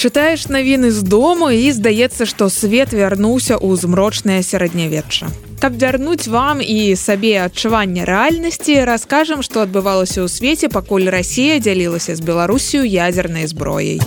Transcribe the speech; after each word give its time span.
чытаеш 0.00 0.48
навіны 0.48 0.90
з 0.96 1.04
дому 1.04 1.50
і 1.52 1.68
здаецца 1.76 2.24
што 2.24 2.48
свет 2.48 2.96
вярнуўся 2.96 3.60
ў 3.60 3.76
змрочнае 3.76 4.40
сярэднявечча. 4.40 5.28
Каб 5.60 5.76
вярнуць 5.76 6.24
вам 6.24 6.64
і 6.64 6.96
сабе 6.96 7.36
адчуванне 7.44 8.08
рэальнасці 8.08 8.80
раскажам 8.88 9.44
што 9.44 9.68
адбывалася 9.68 10.24
ў 10.24 10.28
свеце 10.32 10.72
пакуль 10.72 11.12
Росія 11.12 11.60
дзялілася 11.60 12.16
з 12.16 12.24
беларусію 12.24 12.88
ядзернай 12.88 13.44
зброяй. 13.44 14.00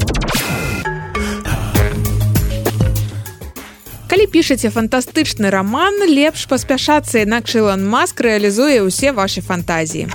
Калі 4.09 4.25
пішаце 4.33 4.73
фантастычны 4.73 5.53
роман 5.53 6.01
лепш 6.09 6.49
паспяшацца 6.49 7.21
інакш 7.21 7.61
Ілон 7.61 7.85
маск 7.85 8.17
рэалізуе 8.25 8.81
ўсе 8.81 9.13
ваши 9.13 9.45
фантазіі 9.45 10.09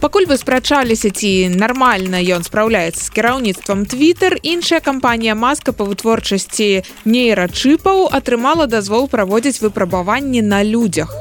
пакуль 0.00 0.26
вы 0.30 0.36
спрачаліся 0.38 1.10
ці 1.10 1.30
нармальна 1.54 2.22
ён 2.36 2.46
спраўляецца 2.46 3.02
з 3.04 3.10
кіраўніцтвам 3.14 3.84
twitter 3.84 4.38
іншая 4.42 4.80
кампанія 4.80 5.34
маска 5.34 5.72
па 5.72 5.84
вытворчасці 5.88 6.68
нейрачыпаў 7.04 8.06
атрымала 8.20 8.66
дазвол 8.66 9.08
праводзіць 9.08 9.58
выпрабаванні 9.62 10.42
на 10.42 10.62
людзях 10.62 11.14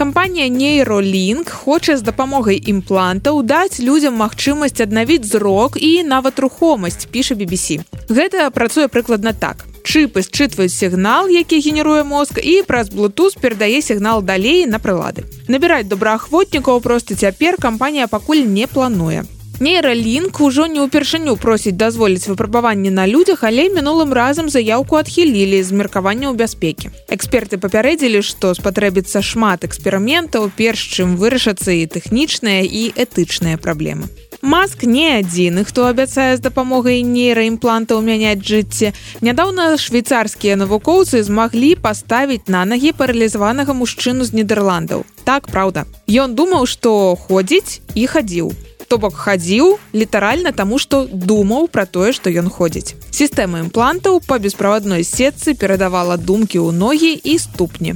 кампанія 0.00 0.48
нейролінк 0.48 1.50
хоча 1.50 1.96
з 1.96 2.02
дапамогай 2.02 2.56
імплантаў 2.72 3.42
даць 3.44 3.84
людзям 3.84 4.14
магчымасць 4.16 4.80
аднавіць 4.80 5.28
зрок 5.28 5.76
і 5.76 5.90
нават 6.08 6.40
рухомасць 6.40 7.04
піша 7.04 7.36
BBC 7.36 7.84
гэта 8.08 8.48
працуе 8.48 8.88
прыкладна 8.88 9.34
так. 9.36 9.66
Чыпы 9.84 10.24
счытваюць 10.24 10.72
сігнал 10.72 11.28
які 11.28 11.60
генеруе 11.60 12.00
мозг 12.04 12.40
і 12.40 12.62
праз 12.64 12.88
блутуз 12.88 13.36
перадае 13.36 13.82
сігнал 13.84 14.24
далей 14.24 14.64
на 14.64 14.80
прылады 14.80 15.28
набіраць 15.52 15.92
добраахвотнікаў 15.92 16.80
просто 16.80 17.12
цяпер 17.14 17.60
кампанія 17.60 18.08
пакуль 18.08 18.48
не 18.48 18.64
плануе 18.64 19.28
нейралінк 19.60 20.40
ужо 20.40 20.66
не 20.66 20.80
ўпершыню 20.80 21.36
просіць 21.36 21.76
дазволіць 21.76 22.28
выпрабаванне 22.28 22.90
на 22.90 23.04
людзях 23.06 23.44
але 23.44 23.68
мінулым 23.68 24.16
разам 24.16 24.48
заявку 24.48 24.96
адхілілі 24.96 25.60
з 25.60 25.76
меркавання 25.76 26.32
ў 26.32 26.40
бяспекі 26.40 26.90
эксперты 27.12 27.60
папярэдзілі 27.60 28.24
што 28.24 28.56
спатрэбіцца 28.56 29.20
шмат 29.20 29.68
эксперыментаў 29.68 30.48
перш 30.56 30.88
чым 30.96 31.20
вырашацца 31.20 31.76
і 31.76 31.84
тэхнічныя 31.92 32.64
і 32.64 32.82
этычныя 32.96 33.60
праблемы 33.60 34.08
Маск 34.42 34.84
не 34.88 35.20
адзіны, 35.20 35.64
хто 35.68 35.84
абяцае 35.84 36.36
з 36.36 36.40
дапамогай 36.40 37.02
нейраімплантаў 37.04 38.00
мяняць 38.00 38.40
жыцці. 38.40 38.94
Нядаўна 39.20 39.76
швейцарскія 39.76 40.56
навукоўцы 40.56 41.20
змаглі 41.20 41.76
паставіць 41.76 42.48
на 42.48 42.64
нагі 42.64 42.96
паралізаванага 42.96 43.76
мужчыну 43.76 44.24
з 44.24 44.40
нідерландаў. 44.40 45.04
Так 45.28 45.52
праўда. 45.52 45.84
Ён 46.08 46.32
думаў, 46.32 46.64
што 46.64 47.20
ходзіць 47.20 47.84
і 47.92 48.08
хадзіў. 48.08 48.56
То 48.90 48.98
бок 48.98 49.14
хадзіў 49.14 49.78
літаральна 49.94 50.50
таму, 50.50 50.78
што 50.82 51.06
думаў 51.06 51.68
пра 51.70 51.86
тое, 51.86 52.10
што 52.10 52.26
ён 52.26 52.50
ходзіць. 52.50 52.98
Сістэма 53.14 53.62
імплантаў 53.62 54.18
па 54.26 54.42
бесправадной 54.42 55.06
сетцы 55.06 55.54
перадавала 55.54 56.18
думкі 56.18 56.58
ў 56.58 56.74
ногі 56.74 57.14
і 57.14 57.38
ступні. 57.38 57.94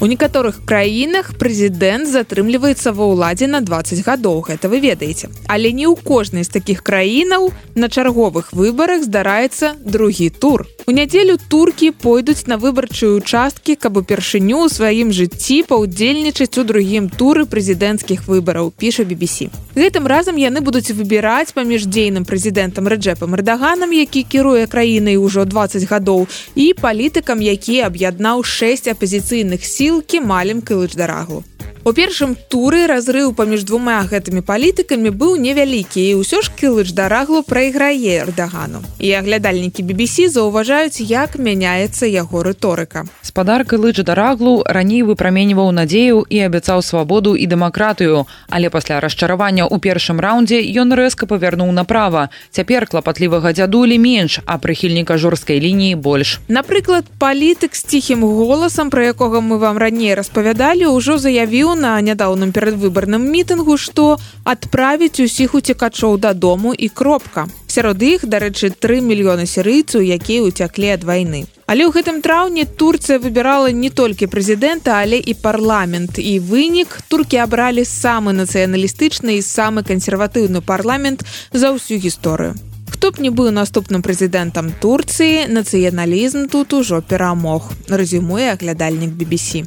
У 0.00 0.06
некаторых 0.10 0.64
краінах 0.66 1.38
прэзідэнт 1.38 2.10
затрымліваецца 2.10 2.90
ва 2.98 3.06
ўладзе 3.14 3.46
на 3.46 3.60
20 3.62 4.02
гадоў 4.02 4.42
гэта 4.50 4.66
вы 4.66 4.82
ведаеце. 4.82 5.30
Але 5.46 5.70
не 5.70 5.86
ў 5.86 5.94
кожнай 5.94 6.42
з 6.42 6.50
такіх 6.50 6.82
краінаў 6.82 7.54
на 7.78 7.86
чарговых 7.86 8.50
выбарах 8.50 9.06
здараецца 9.06 9.78
другі 9.78 10.30
тур. 10.34 10.66
У 10.86 10.92
нядзелю 10.92 11.38
туркі 11.48 11.94
пойдуць 11.94 12.50
на 12.50 12.58
выбарчыя 12.58 13.14
участкі 13.14 13.78
каб 13.78 14.02
упершыню 14.02 14.66
ў 14.66 14.74
сваім 14.74 15.14
жыцці 15.14 15.62
паўдзельнічаць 15.70 16.58
у 16.58 16.66
другім 16.66 17.06
туры 17.08 17.46
прэзідэнцкіх 17.46 18.26
выбараў 18.26 18.74
піша 18.74 19.06
BBC 19.06 19.54
гэтым 19.74 20.06
разам 20.06 20.36
яны 20.38 20.60
будуць 20.60 20.94
выбіраць 20.94 21.52
паміж 21.54 21.86
дзейным 21.90 22.24
прэзідэнтам 22.24 22.86
рэджэпам 22.86 23.34
рдаганам 23.34 23.90
які 23.90 24.22
кіруе 24.22 24.66
краінай 24.70 25.18
ужо 25.18 25.44
20 25.44 25.86
гадоў 25.90 26.26
і 26.54 26.66
палітыкам 26.78 27.42
які 27.42 27.80
аб'яднаў 27.88 28.44
6 28.46 28.88
апозіцыйных 28.94 29.66
сіл 29.66 29.93
спілкі 29.94 30.20
малем 30.20 30.60
кылыч 30.60 30.96
дарагу. 30.98 31.44
У 31.84 31.92
першым 31.92 32.32
туры 32.48 32.86
разрыў 32.88 33.34
паміж 33.36 33.66
двума 33.68 33.98
гэтымі 34.08 34.40
палітыкамі 34.40 35.10
быў 35.12 35.36
невялікі 35.36 36.00
і 36.00 36.12
ўсё 36.24 36.40
ж 36.40 36.48
кілыч 36.56 36.96
дараглу 36.96 37.42
прайграе 37.44 38.24
эрдагану. 38.24 38.80
І 38.96 39.12
аглядальнікі 39.20 39.84
BBC 39.84 40.32
заўважаюць, 40.32 41.04
як 41.04 41.36
мяняецца 41.36 42.08
яго 42.08 42.40
рыторыка. 42.40 43.04
Спадарка 43.20 43.76
лыч 43.76 44.00
дараглу 44.00 44.64
раней 44.64 45.04
выпраменьваў 45.04 45.76
надзею 45.76 46.24
і 46.24 46.40
абяцаў 46.48 46.80
свабоду 46.80 47.36
і 47.36 47.44
дэмакратыю, 47.44 48.24
але 48.48 48.72
пасля 48.72 49.04
расчаравання 49.04 49.68
ў 49.68 49.76
першым 49.76 50.24
раўндзе 50.24 50.64
ён 50.80 50.96
рэзка 50.96 51.28
павярнуў 51.28 51.68
направа. 51.68 52.32
Цяпер 52.48 52.88
клапатлівага 52.88 53.52
дзядулі 53.52 54.00
менш, 54.00 54.40
а 54.48 54.56
прыхільніка 54.56 55.20
жорсткай 55.20 55.60
лініі 55.60 56.00
больш. 56.00 56.40
Напрыклад, 56.48 57.04
палітык 57.20 57.76
з 57.76 57.84
ціхім 57.92 58.24
голасам, 58.24 58.88
пра 58.88 59.12
якога 59.12 59.44
мы 59.44 59.60
вам 59.60 59.76
раней 59.76 60.16
распавядалі, 60.16 60.88
ўжо 60.88 61.20
заявіў 61.20 61.73
на 61.74 62.00
нядаўным 62.00 62.52
перадвыбарным 62.52 63.22
мітынгу 63.30 63.76
што 63.76 64.18
адправіць 64.44 65.20
усіх 65.20 65.54
уцекачоў 65.54 66.18
дадому 66.18 66.74
і 66.74 66.88
кропка. 66.88 67.46
Сярод 67.66 68.02
іх 68.02 68.26
дарэчы 68.26 68.70
тры 68.70 69.00
мільёны 69.00 69.46
сірыйцаў 69.50 70.02
якія 70.02 70.42
уцяклі 70.46 70.94
ад 70.94 71.04
вайны. 71.04 71.46
Але 71.66 71.88
ў 71.88 71.96
гэтым 71.96 72.20
траўні 72.20 72.64
турцыя 72.64 73.18
выбірала 73.18 73.72
не 73.72 73.90
толькі 73.90 74.28
прэзідэнта 74.28 75.00
але 75.00 75.18
і 75.18 75.34
парламент. 75.34 76.18
І 76.18 76.38
вынік 76.38 77.00
туркі 77.08 77.40
абралі 77.42 77.84
самы 77.84 78.36
нацыяналістычны 78.36 79.40
і 79.40 79.42
самы 79.42 79.82
кансерватыўны 79.82 80.60
парламент 80.60 81.24
за 81.52 81.72
ўсю 81.72 81.98
гісторыю. 81.98 82.54
Хто 82.94 83.10
б 83.10 83.20
не 83.20 83.30
быў 83.34 83.50
наступным 83.50 84.06
прэзідэнтам 84.06 84.70
турцыі 84.80 85.50
нацыяналізм 85.50 86.46
тут 86.52 86.72
ужо 86.78 87.02
перамог 87.02 87.72
рэзюмуе 87.88 88.54
аглядальнік 88.54 89.12
BBC 89.18 89.66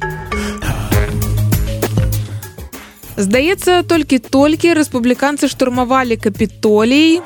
Здаецца, 3.18 3.82
толькі-толькі 3.82 4.78
рэспубліканцы 4.78 5.50
штурмавалі 5.50 6.14
капітолій 6.22 7.18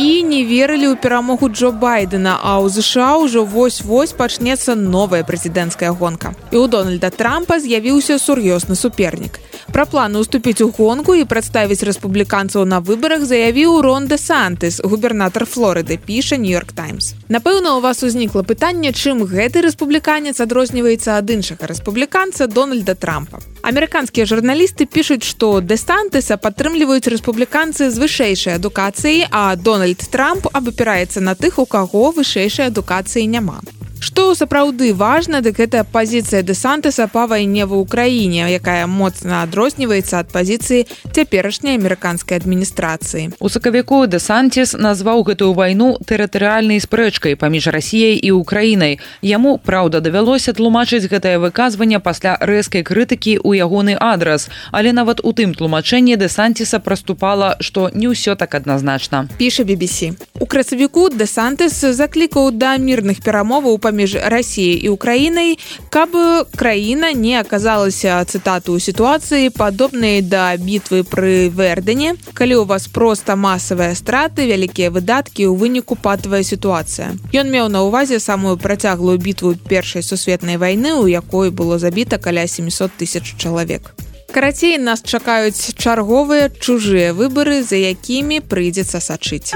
і 0.00 0.08
не 0.24 0.40
верылі 0.48 0.88
ў 0.88 0.96
перамогу 0.96 1.52
Джо 1.52 1.68
байдена 1.68 2.40
а 2.40 2.56
ў 2.64 2.72
ЗША 2.72 3.20
ўжо 3.20 3.44
вось-вось 3.44 4.16
пачнецца 4.16 4.72
новая 4.72 5.20
прэзідэнцкая 5.20 5.92
гонка. 5.92 6.32
І 6.48 6.56
ў 6.56 6.72
дональда 6.72 7.12
трампа 7.12 7.60
з'явіўся 7.60 8.16
сур'ёзны 8.16 8.72
супернік 8.72 9.36
пра 9.70 9.86
планы 9.86 10.18
уступіць 10.18 10.60
у 10.60 10.68
гонку 10.70 11.14
і 11.14 11.24
прадставіць 11.24 11.82
рэспубліканцаў 11.86 12.66
на 12.66 12.80
выбарах 12.80 13.24
заявіў 13.24 13.80
рон 13.82 14.06
де 14.10 14.18
сантыс 14.18 14.80
губернатор 14.84 15.46
флорыды 15.46 15.96
піша 15.96 16.36
нью-йорк 16.36 16.72
таймс 16.72 17.14
напэўна 17.28 17.76
у 17.76 17.80
вас 17.80 18.02
узнікла 18.02 18.42
пытанне 18.42 18.92
чым 18.92 19.24
гэты 19.24 19.62
рэспубліканец 19.66 20.40
адрозніваецца 20.40 21.18
ад 21.18 21.30
іншага 21.30 21.70
рэспубліканца 21.70 22.46
дональда 22.46 22.94
трампа. 22.94 23.40
Амерыканскія 23.62 24.26
журналісты 24.26 24.86
пішуць 24.86 25.24
што 25.24 25.60
дэстантыса 25.60 26.36
падтрымліваюць 26.36 27.12
рэспубліканцы 27.12 27.90
з 27.90 27.96
вышэйшай 28.00 28.56
адукацыі 28.56 29.28
а 29.30 29.56
дональд 29.56 30.00
трамп 30.10 30.48
абапіраецца 30.52 31.20
на 31.20 31.34
тых 31.34 31.58
у 31.58 31.66
каго 31.66 32.10
вышэйшай 32.16 32.72
адукацыі 32.72 33.26
няма 33.26 33.60
Што 34.00 34.32
сапраўды 34.34 34.94
важна, 34.96 35.42
дык 35.44 35.60
гэта 35.60 35.84
пазіцыя 35.84 36.40
дэсантыса 36.40 37.04
па 37.12 37.26
вайне 37.28 37.68
ва 37.68 37.76
ўкраіне, 37.84 38.48
якая 38.48 38.88
моцна 38.88 39.44
адрозніваецца 39.44 40.24
ад 40.24 40.32
пазіцыі 40.32 40.88
цяперашняй 41.12 41.76
амерыканскай 41.76 42.40
адміністрацыі. 42.40 43.36
У 43.36 43.52
сакавіку 43.52 44.08
дэсантіс 44.08 44.72
назваў 44.80 45.20
гэтую 45.28 45.52
вайну 45.52 46.00
тэрытарыяльнай 46.00 46.80
спрэчкай 46.80 47.36
паміж 47.36 47.68
рассіяй 47.76 48.16
і 48.16 48.40
ўкраінай. 48.40 48.96
Яму 49.20 49.60
праўда 49.60 50.00
давялося 50.00 50.56
тлумачыць 50.56 51.04
гэтае 51.04 51.36
выказванне 51.36 52.00
пасля 52.00 52.40
рэзкай 52.40 52.80
крытыкі 52.80 53.36
ў 53.36 53.60
ягоны 53.60 54.00
адрас. 54.00 54.48
Але 54.72 54.96
нават 54.96 55.20
у 55.20 55.36
тым 55.36 55.52
тлумачэнні 55.52 56.16
дэсантіса 56.16 56.80
праступала, 56.80 57.60
што 57.60 57.92
не 57.92 58.08
ўсё 58.08 58.32
так 58.32 58.56
адназначна. 58.56 59.28
Піша 59.36 59.68
BBC. 59.68 60.16
У 60.50 60.52
красавіку 60.52 61.04
дэсантыс 61.14 61.76
заклікаў 61.94 62.48
да 62.58 62.72
мірных 62.74 63.20
перамоваў 63.22 63.76
па 63.78 63.92
паміж 63.94 64.16
рассіяй 64.32 64.82
і 64.82 64.88
украінай 64.90 65.52
каб 65.94 66.16
краіна 66.58 67.12
не 67.14 67.38
аказалася 67.38 68.18
цытату 68.26 68.74
сітуацыі 68.82 69.54
падобнай 69.54 70.18
да 70.26 70.50
бітвы 70.58 71.06
пры 71.06 71.46
вердене 71.54 72.16
калі 72.34 72.58
у 72.62 72.64
вас 72.66 72.90
проста 72.90 73.38
масавыя 73.38 73.94
страты 73.94 74.50
вялікія 74.50 74.90
выдаткі 74.90 75.46
ў 75.46 75.54
выніку 75.54 75.94
патавая 75.94 76.42
сітуацыя 76.42 77.14
ён 77.30 77.46
меў 77.46 77.70
на 77.70 77.86
ўвазе 77.86 78.18
самую 78.18 78.58
працяглую 78.58 79.22
бітву 79.22 79.54
першай 79.54 80.02
сусветнай 80.02 80.58
вайны 80.58 80.98
у 80.98 81.06
якой 81.06 81.54
было 81.54 81.78
забіта 81.78 82.18
каля 82.18 82.50
700 82.50 82.98
тысяч 82.98 83.38
чалавек 83.38 83.94
карацей 84.34 84.78
нас 84.78 85.02
чакаюць 85.06 85.78
чарговыя 85.78 86.50
чужыя 86.50 87.14
выбары 87.14 87.62
за 87.62 87.78
якімі 87.78 88.42
прыйдзецца 88.42 88.98
сачыць 88.98 89.54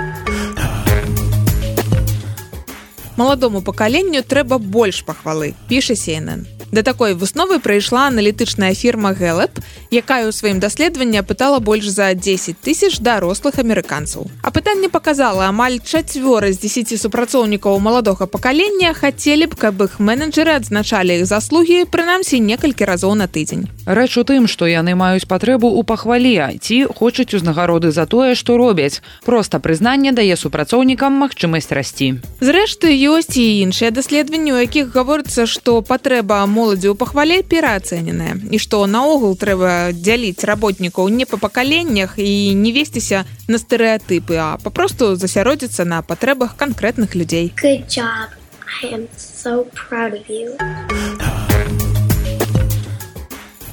маладому 3.17 3.63
пакаленню 3.63 4.23
трэба 4.23 4.59
больш 4.59 5.05
пахвалы 5.05 5.55
піша 5.69 5.95
сенэн 5.95 6.47
Да 6.75 6.82
такой 6.82 7.15
высновы 7.15 7.61
прыйшла 7.62 8.09
аналітычная 8.11 8.75
фірма 8.75 9.15
Гэлп, 9.15 9.62
якая 9.94 10.26
ў 10.26 10.35
сваім 10.35 10.59
даследаванні 10.59 11.23
апытала 11.23 11.62
больш 11.62 11.87
за 11.87 12.11
10 12.19 12.59
тысяч 12.59 12.99
дарослых 12.99 13.62
амерыканцаў. 13.62 14.26
Апытанне 14.43 14.91
показала 14.91 15.47
амаль 15.47 15.79
чацвёра 15.79 16.50
з 16.50 16.59
10 16.59 16.99
супрацоўнікаў 16.99 17.79
маладога 17.79 18.26
пакалення 18.26 18.91
хацелі 18.91 19.47
б, 19.47 19.55
каб 19.55 19.87
іх 19.87 20.03
менеджеры 20.03 20.59
адзначалі 20.59 21.23
іх 21.23 21.31
заслугі 21.31 21.87
прынамсі 21.87 22.43
некалькі 22.43 22.91
разоў 22.91 23.15
на 23.23 23.31
тыдзень. 23.31 23.70
Рэч 23.87 24.19
у 24.19 24.27
тым, 24.27 24.50
што 24.50 24.67
яны 24.67 24.99
маюць 24.99 25.31
патрэбу 25.31 25.70
ў 25.70 25.87
пахвале 25.87 26.59
ці 26.59 26.91
хочуць 26.91 27.38
узнагароды 27.38 27.94
за 27.94 28.11
тое, 28.11 28.35
што 28.35 28.59
робяць. 28.59 28.99
Проста 29.23 29.62
прызнанне 29.62 30.11
дае 30.11 30.35
супрацоўнікам 30.35 31.23
магчымасць 31.23 31.70
расці. 31.70 32.19
Зрэшты, 32.43 32.91
ёсць 32.91 33.38
і 33.38 33.62
іншыя 33.62 33.94
даследаванні, 33.94 34.56
у 34.56 34.59
якіх 34.59 34.91
гаворыцца, 34.91 35.47
што 35.47 35.79
патрэба 35.79 36.43
моладзі 36.65 36.89
ў 36.89 36.97
пахвале 36.97 37.45
пераацэненая 37.45 38.41
і 38.49 38.57
што 38.57 38.81
наогул 38.89 39.37
трэба 39.37 39.93
дзяліць 39.93 40.49
работнікаў 40.49 41.13
не 41.13 41.29
па 41.29 41.37
пакаленнях 41.37 42.17
і 42.17 42.57
не 42.57 42.73
весціся 42.73 43.29
на 43.53 43.61
стэрэатыпы, 43.61 44.41
а 44.41 44.57
папросту 44.65 45.13
засяродзіцца 45.21 45.85
на 45.85 46.01
патрэбах 46.01 46.57
канкрэтных 46.57 47.13
людзей. 47.13 47.53
So. 49.17 49.69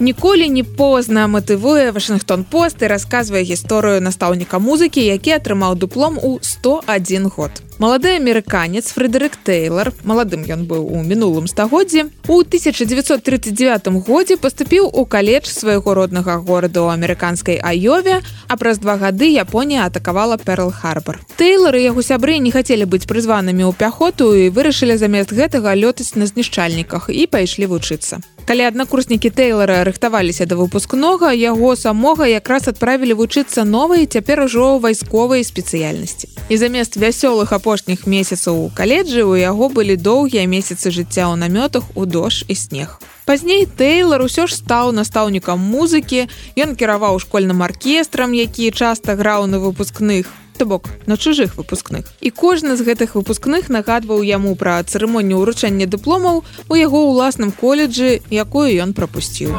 Ніколі 0.01 0.49
не 0.49 0.63
позна 0.63 1.27
матывуе 1.27 1.91
Вашынгтон 1.95 2.43
пост 2.43 2.81
і 2.81 2.89
расказвае 2.91 3.43
гісторыю 3.45 4.01
настаўніка 4.01 4.59
музыкі, 4.59 4.99
які 4.99 5.37
атрымаў 5.37 5.75
дуплом 5.77 6.17
у 6.17 6.39
101 6.41 7.29
год. 7.29 7.61
Малады 7.81 8.09
амерыканец 8.15 8.93
Фредерик 8.93 9.37
Тейлор, 9.43 9.89
маладым 10.05 10.43
ён 10.45 10.67
быў 10.69 10.83
у 10.85 11.01
мінулым 11.01 11.47
стагоддзі, 11.49 12.03
у 12.29 12.35
1939 12.45 13.89
годзе 14.05 14.37
паступіў 14.37 14.85
у 14.85 15.05
каледж 15.09 15.49
свайго 15.49 15.95
роднага 15.97 16.37
горада 16.37 16.85
ў 16.85 16.93
амерыканскай 16.93 17.57
Айове, 17.57 18.21
а 18.45 18.53
праз 18.53 18.77
два 18.77 19.01
гады 19.01 19.33
Японія 19.33 19.89
атакавала 19.89 20.37
Перл 20.37 20.69
Харбор. 20.69 21.25
Тейлор 21.41 21.73
і 21.73 21.81
яго 21.81 22.05
сябры 22.05 22.37
не 22.37 22.53
хацелі 22.53 22.85
быць 22.85 23.09
прызванымі 23.09 23.65
ў 23.65 23.73
пяхоту 23.73 24.29
і 24.37 24.53
вырашылі 24.53 25.01
замест 25.01 25.33
гэтага 25.33 25.73
лётаць 25.73 26.13
на 26.13 26.29
знішчальніках 26.29 27.09
і 27.09 27.25
пайшлі 27.25 27.65
вучыцца 27.65 28.21
калі 28.45 28.65
аднакурснікі 28.67 29.29
тэйлора 29.31 29.81
рыхтаваліся 29.87 30.45
да 30.49 30.57
выпускнога 30.59 31.31
яго 31.31 31.75
самога 31.79 32.27
якраз 32.27 32.67
адправілі 32.67 33.15
вучыцца 33.21 33.63
новай 33.63 34.05
цяпер 34.05 34.41
ужо 34.43 34.77
вайсковай 34.81 35.45
спецыяльнасці 35.47 36.27
і 36.49 36.57
замест 36.57 36.97
вясёлых 36.97 37.53
апошніх 37.71 38.03
месяцаў 38.03 38.57
у 38.65 38.69
каледжы 38.75 39.23
у 39.23 39.31
яго 39.39 39.71
былі 39.71 39.95
доўгія 39.95 40.43
месяцы 40.43 40.91
жыцця 40.91 41.31
ў 41.31 41.39
намётах 41.39 41.87
у 41.95 42.03
дождж 42.03 42.43
і 42.51 42.55
снег. 42.59 42.99
Пазней 43.23 43.63
тэйлор 43.63 44.27
усё 44.27 44.43
ж 44.43 44.59
стаў 44.59 44.91
настаўнікам 44.91 45.55
музыкі 45.55 46.27
ён 46.59 46.75
кіраваў 46.75 47.23
школьным 47.23 47.63
аркестрам 47.63 48.35
які 48.35 48.75
часта 48.75 49.15
граў 49.15 49.47
на 49.47 49.63
выпускных 49.63 50.27
то 50.61 50.65
бок 50.67 50.89
на 51.07 51.17
чужых 51.17 51.57
выпускных. 51.57 52.05
І 52.21 52.29
кожны 52.29 52.75
з 52.77 52.85
гэтых 52.85 53.15
выпускных 53.17 53.73
нагадваў 53.73 54.21
яму 54.21 54.53
пра 54.53 54.77
цырымонію 54.85 55.41
ўручэння 55.41 55.89
дыпломаў 55.89 56.45
у 56.69 56.75
яго 56.77 57.01
ўласным 57.09 57.49
коледжы 57.49 58.21
якую 58.29 58.69
ён 58.69 58.93
прапусціў. 58.93 59.57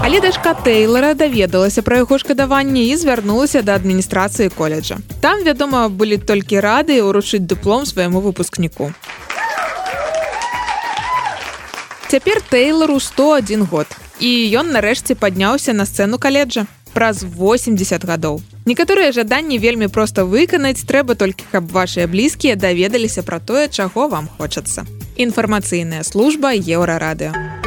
Але 0.00 0.24
дачка 0.24 0.56
тэйлора 0.56 1.12
даведалася 1.12 1.84
пра 1.84 2.00
яго 2.00 2.16
шкадаванне 2.16 2.88
і 2.88 2.96
звярнулася 2.96 3.60
да 3.60 3.76
адміністрацыі 3.76 4.48
коледжа. 4.48 4.96
Там 5.20 5.44
вядома 5.44 5.92
былі 5.92 6.16
толькі 6.16 6.64
рады 6.64 6.96
ўручыць 7.04 7.44
дыплом 7.44 7.84
свайму 7.84 8.24
выпускніку. 8.24 8.88
Цяпер 12.08 12.40
тэйлору 12.40 12.96
101 12.96 13.68
год 13.68 13.92
і 14.24 14.32
ён 14.56 14.72
нарэшце 14.72 15.20
падняўся 15.20 15.76
на 15.76 15.84
сцэну 15.84 16.16
каледжа 16.16 16.64
праз 16.94 17.24
80 17.24 18.04
гадоў. 18.04 18.40
Некаторыя 18.64 19.12
жаданні 19.12 19.58
вельмі 19.58 19.88
проста 19.88 20.24
выканаць 20.24 20.84
трэба 20.84 21.14
толькі, 21.14 21.44
каб 21.52 21.72
вашыя 21.72 22.06
блізкія 22.06 22.56
даведаліся 22.56 23.22
пра 23.22 23.40
тое, 23.40 23.68
чаго 23.68 24.08
вам 24.08 24.28
хочацца. 24.38 24.84
Інфармацыйная 25.16 26.04
служба 26.04 26.54
еўрарадыо. 26.54 27.57